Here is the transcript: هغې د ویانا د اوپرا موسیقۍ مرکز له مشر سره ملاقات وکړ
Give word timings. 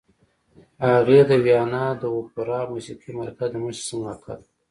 هغې 0.87 1.19
د 1.29 1.31
ویانا 1.45 1.85
د 2.01 2.03
اوپرا 2.15 2.59
موسیقۍ 2.71 3.11
مرکز 3.19 3.49
له 3.53 3.59
مشر 3.65 3.83
سره 3.87 3.97
ملاقات 3.99 4.39
وکړ 4.43 4.49